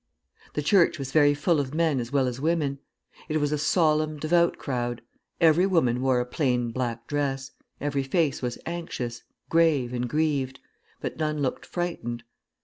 The 0.55 0.63
church 0.63 0.97
was 0.97 1.11
very 1.11 1.35
full 1.35 1.59
of 1.59 1.75
men 1.75 1.99
as 1.99 2.11
well 2.11 2.25
as 2.25 2.41
women. 2.41 2.79
It 3.29 3.37
was 3.37 3.51
a 3.51 3.57
solemn, 3.59 4.17
devout 4.17 4.57
crowd; 4.57 5.03
every 5.39 5.67
woman 5.67 6.01
wore 6.01 6.19
a 6.19 6.25
plain 6.25 6.71
black 6.71 7.05
dress, 7.05 7.51
every 7.79 8.01
face 8.01 8.41
was 8.41 8.57
anxious, 8.65 9.21
grave, 9.49 9.93
and 9.93 10.09
grieved, 10.09 10.59
but 11.01 11.19
none 11.19 11.43
looked 11.43 11.67
frightened. 11.67 12.23